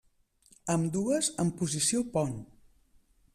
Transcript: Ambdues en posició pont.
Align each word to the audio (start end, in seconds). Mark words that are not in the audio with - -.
Ambdues 0.75 1.29
en 1.43 1.51
posició 1.59 2.03
pont. 2.17 2.35